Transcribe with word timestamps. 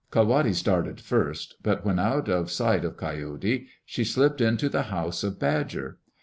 Ka 0.09 0.23
wate 0.23 0.55
started 0.55 0.99
first, 0.99 1.57
but 1.61 1.85
when 1.85 1.99
out 1.99 2.27
of 2.27 2.49
sight 2.49 2.83
of 2.85 2.97
Coyots, 2.97 3.67
she 3.85 4.03
slipped 4.03 4.41
into 4.41 4.67
the 4.67 4.81
house 4.89 5.23
of 5.23 5.37
Badger. 5.37 5.99